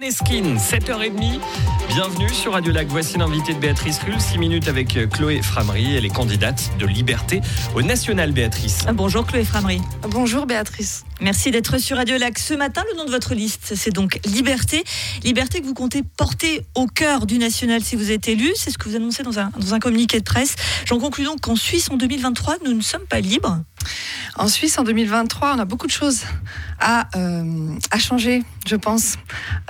[0.00, 1.40] Neskin, 7h30.
[1.88, 2.86] Bienvenue sur Radio Lac.
[2.88, 4.18] Voici l'invité de Béatrice Rulle.
[4.18, 5.94] 6 minutes avec euh, Chloé Framery.
[5.94, 7.42] Elle est candidate de Liberté
[7.74, 8.84] au National, Béatrice.
[8.86, 9.82] Ah, bonjour Chloé Framery.
[10.08, 11.04] Bonjour Béatrice.
[11.20, 12.38] Merci d'être sur Radio Lac.
[12.38, 14.84] Ce matin, le nom de votre liste, c'est donc Liberté.
[15.22, 18.50] Liberté que vous comptez porter au cœur du National si vous êtes élu.
[18.56, 20.54] C'est ce que vous annoncez dans un, dans un communiqué de presse.
[20.86, 23.58] J'en conclus donc qu'en Suisse, en 2023, nous ne sommes pas libres.
[24.36, 26.22] En Suisse, en 2023, on a beaucoup de choses
[26.78, 29.16] à, euh, à changer, je pense.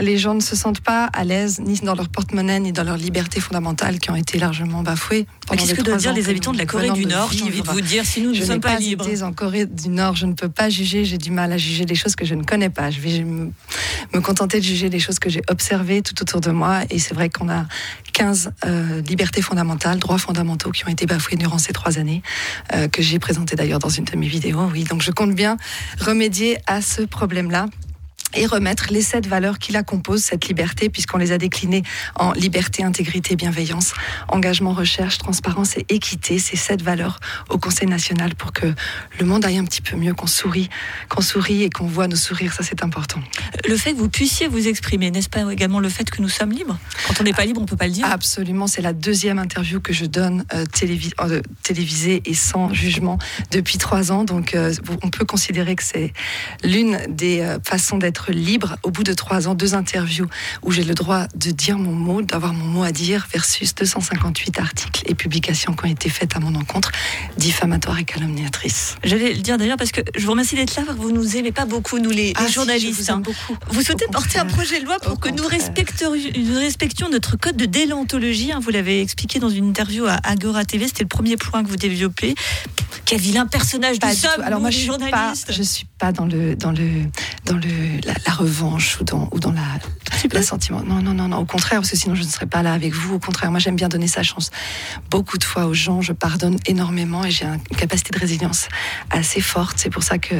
[0.00, 2.96] Les gens ne se sentent pas à l'aise ni dans leur porte-monnaie ni dans leur
[2.96, 5.26] liberté fondamentale qui ont été largement bafouées.
[5.56, 8.04] Qu'est-ce que doivent dire les habitants de la Corée du Nord qui vivent vous dire
[8.04, 10.68] si nous ne sommes pas, pas libres En Corée du Nord, je ne peux pas
[10.68, 12.90] juger, j'ai du mal à juger des choses que je ne connais pas.
[12.90, 13.50] Je vais me,
[14.14, 16.80] me contenter de juger des choses que j'ai observées tout autour de moi.
[16.90, 17.66] Et c'est vrai qu'on a
[18.12, 22.22] 15 euh, libertés fondamentales, droits fondamentaux qui ont été bafoués durant ces trois années,
[22.74, 24.68] euh, que j'ai présenté d'ailleurs dans une de mes vidéos.
[24.72, 25.56] Oui, donc je compte bien
[26.00, 27.66] remédier à ce problème-là
[28.34, 31.82] et remettre les sept valeurs qui la composent, cette liberté, puisqu'on les a déclinées
[32.16, 33.94] en liberté, intégrité, bienveillance,
[34.28, 38.66] engagement, recherche, transparence et équité, ces sept valeurs au Conseil national pour que
[39.18, 40.68] le monde aille un petit peu mieux, qu'on sourit,
[41.08, 43.20] qu'on sourit et qu'on voit nos sourires, ça c'est important.
[43.66, 46.52] Le fait que vous puissiez vous exprimer, n'est-ce pas également le fait que nous sommes
[46.52, 46.78] libres?
[47.06, 48.06] Quand on n'est pas libre, on ne peut pas le dire.
[48.10, 53.18] Absolument, c'est la deuxième interview que je donne euh, euh, télévisée et sans jugement
[53.50, 56.12] depuis trois ans, donc euh, on peut considérer que c'est
[56.62, 60.26] l'une des façons d'être libre au bout de trois ans, deux interviews
[60.62, 64.58] où j'ai le droit de dire mon mot, d'avoir mon mot à dire, versus 258
[64.58, 66.92] articles et publications qui ont été faites à mon encontre,
[67.36, 68.96] diffamatoires et calomniatrices.
[69.04, 71.64] J'allais le dire d'ailleurs parce que je vous remercie d'être là, vous nous aimez pas
[71.64, 73.00] beaucoup, nous les, ah, journalistes.
[73.00, 73.18] vous, hein.
[73.18, 73.56] beaucoup.
[73.70, 77.56] vous, souhaitez porter un projet de loi pour que nous respections, nous respections, notre code
[77.56, 78.52] de déontologie.
[78.52, 81.68] Hein, vous l'avez expliqué dans une interview à Agora TV, c'était le premier point que
[81.68, 82.34] vous développez.
[83.08, 86.26] Quel vilain personnage pas du sommes, Alors moi, je suis pas, je suis pas dans
[86.26, 87.06] le dans le
[87.46, 89.62] dans le la, revanche ou dans ou dans la
[90.32, 90.82] l'assentiment.
[90.82, 91.38] Non non non non.
[91.38, 93.14] Au contraire, parce que sinon je ne serais pas là avec vous.
[93.14, 94.50] Au contraire, moi j'aime bien donner sa chance.
[95.10, 98.68] Beaucoup de fois aux gens, je pardonne énormément et j'ai une capacité de résilience
[99.10, 99.78] assez forte.
[99.78, 100.34] C'est pour ça que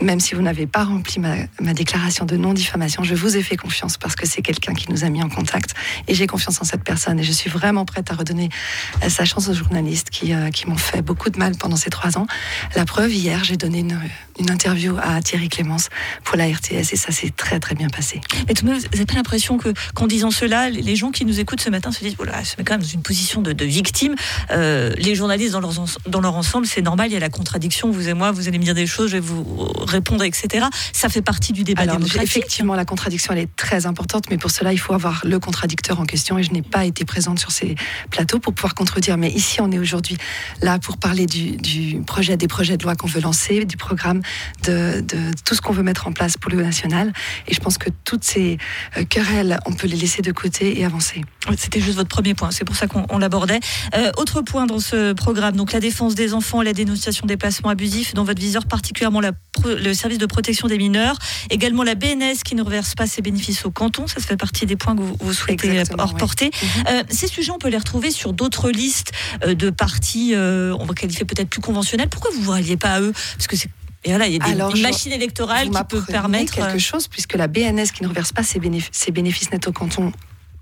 [0.00, 3.42] même si vous n'avez pas rempli ma, ma déclaration de non diffamation, je vous ai
[3.42, 5.74] fait confiance parce que c'est quelqu'un qui nous a mis en contact
[6.08, 8.48] et j'ai confiance en cette personne et je suis vraiment prête à redonner
[9.08, 12.18] sa chance aux journalistes qui euh, qui m'ont fait beaucoup de mal pendant ces trois
[12.18, 12.26] ans.
[12.76, 13.98] La preuve, hier, j'ai donné une,
[14.38, 15.88] une, interview à Thierry Clémence
[16.24, 18.20] pour la RTS et ça s'est très très bien passé.
[18.48, 21.70] Et tout vous pas l'impression que, qu'en disant cela, les gens qui nous écoutent ce
[21.70, 24.14] matin se disent, voilà, se met quand même dans une position de, de victime.
[24.50, 25.72] Euh, les journalistes dans leur,
[26.06, 28.58] dans leur ensemble, c'est normal, il y a la contradiction, vous et moi, vous allez
[28.58, 29.44] me dire des choses, je vais vous
[29.86, 30.66] répondre, etc.
[30.92, 32.22] Ça fait partie du débat Alors, démocratique.
[32.22, 36.00] Effectivement, la contradiction, elle est très importante, mais pour cela, il faut avoir le contradicteur
[36.00, 37.74] en question et je n'ai pas été présente sur ces
[38.10, 39.16] plateaux pour pouvoir contredire.
[39.18, 40.16] Mais ici, on est aujourd'hui
[40.62, 44.22] là pour parler du, du projet, des projets de loi qu'on veut lancer, du programme,
[44.64, 47.12] de, de tout ce qu'on veut mettre en place pour le national.
[47.48, 48.58] Et je pense que toutes ces
[48.96, 51.20] euh, querelles, on peut les laisser de côté et avancer.
[51.58, 53.60] C'était juste votre premier point, c'est pour ça qu'on l'abordait.
[53.94, 57.70] Euh, autre point dans ce programme, donc la défense des enfants, la dénonciation des placements
[57.70, 59.32] abusifs, dans votre viseur particulièrement la,
[59.64, 61.16] le service de protection des mineurs,
[61.50, 64.76] également la BNS qui ne reverse pas ses bénéfices au canton, ça, fait partie des
[64.76, 66.50] points que vous, vous souhaitez Exactement, reporter.
[66.62, 66.68] Oui.
[66.88, 69.12] Euh, ces sujets, on peut les retrouver sur d'autres listes
[69.44, 72.08] euh, de partis, euh, on va qualifier peut-être plus conventionnels.
[72.08, 73.12] Pourquoi vous ne vous ralliez pas à eux?
[73.12, 73.70] Parce que c'est
[74.04, 76.54] et voilà, il y a des, Alors, une machine électorale qui peut permettre.
[76.54, 79.72] quelque chose puisque la BNS qui ne reverse pas ses bénéfices, ses bénéfices nets au
[79.72, 80.12] canton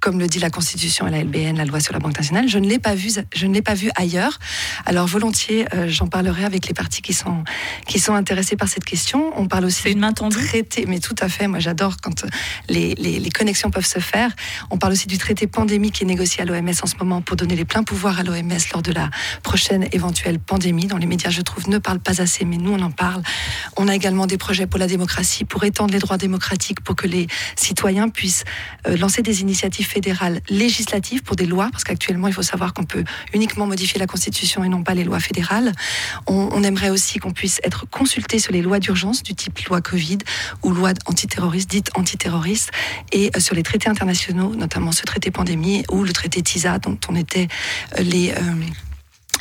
[0.00, 2.58] comme le dit la Constitution et la LBN, la loi sur la Banque nationale, je
[2.58, 4.38] ne l'ai pas vu, je ne l'ai pas vu ailleurs.
[4.86, 7.44] Alors volontiers, euh, j'en parlerai avec les partis qui sont
[7.86, 9.32] qui sont intéressés par cette question.
[9.36, 10.38] On parle aussi une main tendue?
[10.48, 11.46] traité, mais tout à fait.
[11.46, 12.28] Moi, j'adore quand euh,
[12.68, 14.30] les, les, les connexions peuvent se faire.
[14.70, 17.36] On parle aussi du traité pandémie qui est négocié à l'OMS en ce moment pour
[17.36, 19.10] donner les pleins pouvoirs à l'OMS lors de la
[19.42, 20.86] prochaine éventuelle pandémie.
[20.86, 23.22] Dans les médias, je trouve, ne parlent pas assez, mais nous, on en parle.
[23.76, 27.06] On a également des projets pour la démocratie, pour étendre les droits démocratiques, pour que
[27.06, 27.26] les
[27.56, 28.44] citoyens puissent
[28.86, 32.84] euh, lancer des initiatives fédérales législatives pour des lois, parce qu'actuellement, il faut savoir qu'on
[32.84, 35.72] peut uniquement modifier la Constitution et non pas les lois fédérales.
[36.26, 40.18] On, aimerait aussi qu'on puisse être consulté sur les lois d'urgence du type loi Covid
[40.62, 42.70] ou loi antiterroriste, dite antiterroriste,
[43.12, 46.98] et euh, sur les traités internationaux, notamment ce traité pandémie ou le traité TISA dont
[47.08, 47.48] on était
[47.98, 48.30] euh, les...
[48.30, 48.54] euh,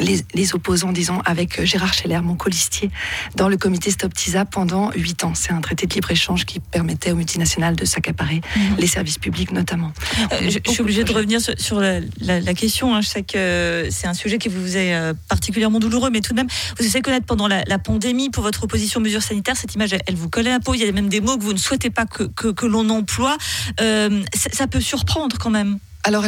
[0.00, 2.90] les, les, opposants, disons, avec euh, Gérard Scheller, mon colistier,
[3.36, 5.34] dans le comité Stop TISA pendant huit ans.
[5.34, 8.60] C'est un traité de libre-échange qui permettait aux multinationales de s'accaparer mmh.
[8.78, 9.92] les services publics notamment.
[10.32, 12.94] Euh, je, je, suis obligée de revenir sur, sur la, la, la, question.
[12.94, 13.00] Hein.
[13.00, 16.36] Je sais que c'est un sujet qui vous est euh, particulièrement douloureux, mais tout de
[16.36, 16.48] même,
[16.78, 19.74] vous essayez de connaître pendant la, la, pandémie, pour votre opposition aux mesures sanitaires, cette
[19.74, 20.74] image, elle, elle, vous collait un peu.
[20.74, 22.88] Il y a même des mots que vous ne souhaitez pas que, que, que l'on
[22.90, 23.36] emploie.
[23.80, 25.78] Euh, ça, ça peut surprendre quand même.
[26.06, 26.24] Alors,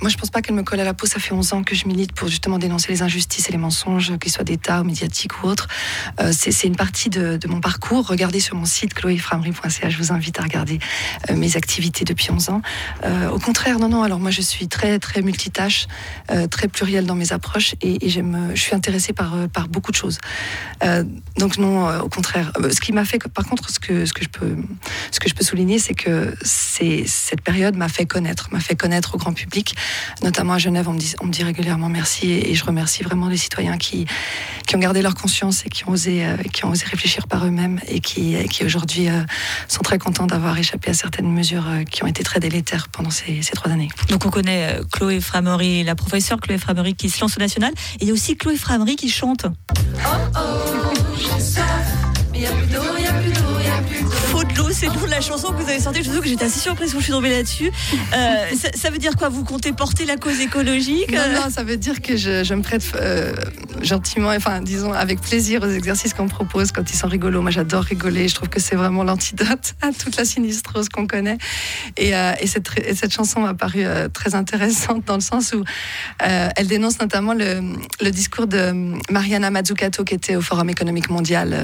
[0.00, 1.06] moi, je pense pas qu'elle me colle à la peau.
[1.06, 4.16] Ça fait 11 ans que je milite pour justement dénoncer les injustices et les mensonges,
[4.18, 5.66] qu'ils soient d'État ou médiatiques ou autres.
[6.20, 8.06] Euh, c'est une partie de, mon parcours.
[8.06, 9.90] Regardez sur mon site chloéframery.ca.
[9.90, 10.78] Je vous invite à regarder
[11.28, 12.62] euh, mes activités depuis 11 ans.
[13.04, 14.04] Euh, au contraire, non, non.
[14.04, 15.88] Alors moi, je suis très, très multitâche,
[16.50, 18.20] très plurielle dans mes approches et, je
[18.54, 19.36] suis intéressée par,
[19.68, 20.18] beaucoup de choses.
[21.36, 22.52] donc non, au contraire.
[22.70, 27.76] Ce qui m'a fait, par contre, ce que, je peux, souligner, c'est que cette période
[27.76, 29.74] m'a fait connaître, m'a fait connaître au grand public
[30.22, 33.28] notamment à Genève, on me dit, on me dit régulièrement merci et, je remercie vraiment
[33.28, 34.06] les citoyens qui,
[34.66, 37.46] qui ont gardé leur conscience et qui ont osé, euh, qui ont osé réfléchir par
[37.46, 39.22] eux-mêmes et qui, qui aujourd'hui euh,
[39.68, 43.10] sont très contents d'avoir échappé à certaines mesures euh, qui ont été très délétères pendant
[43.10, 43.88] ces, ces trois années.
[44.08, 48.02] Donc on connaît Chloé Framery, la professeure Chloé Framery qui se lance au national et
[48.02, 49.46] il y a aussi Chloé Framery qui chante.
[49.46, 50.47] Oh oh,
[54.78, 56.04] c'est le nom de la chanson que vous avez sortie.
[56.04, 57.72] Je vous que j'étais assez surprise quand je suis tombée là-dessus.
[58.14, 59.28] Euh, ça, veut dire quoi?
[59.28, 61.10] Vous comptez porter la cause écologique?
[61.10, 63.32] Non, non, ça veut dire que je, me prête euh,
[63.82, 67.42] gentiment, enfin, disons, avec plaisir aux exercices qu'on propose quand ils sont rigolos.
[67.42, 68.28] Moi, j'adore rigoler.
[68.28, 71.38] Je trouve que c'est vraiment l'antidote à toute la sinistrose qu'on connaît.
[71.96, 75.64] Et, euh, cette, cette, chanson m'a paru très intéressante dans le sens où
[76.20, 77.62] elle dénonce notamment le,
[78.00, 78.72] le, discours de
[79.10, 81.56] Mariana Mazzucato qui était au Forum économique mondial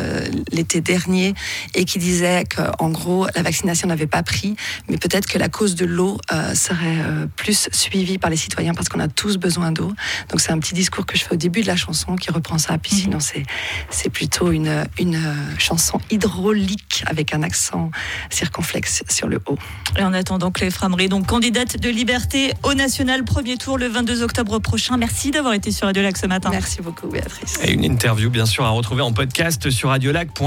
[0.51, 1.35] l'été dernier
[1.75, 3.04] et qui disait qu'en gros,
[3.35, 4.57] la vaccination n'avait pas pris,
[4.89, 8.75] mais peut-être que la cause de l'eau euh, serait euh, plus suivie par les citoyens
[8.75, 9.93] parce qu'on a tous besoin d'eau.
[10.31, 12.59] Donc c'est un petit discours que je fais au début de la chanson qui reprend
[12.59, 12.79] ça.
[12.79, 13.01] Puis mhm.
[13.01, 17.91] sinon, c'est, plutôt une, une euh, chanson hydraulique avec un accent
[18.31, 19.59] circonflexe sur le haut.
[19.99, 24.23] Et en attendant, Clé Framery, donc candidate de Liberté au National, premier tour le 22
[24.23, 24.97] octobre prochain.
[24.97, 26.51] Merci d'avoir été sur Radio Lac ce matin.
[26.51, 27.59] Merci beaucoup, Béatrice.
[27.63, 30.45] Et une interview, bien sûr, à retrouver en podcast sur radiolac.ca.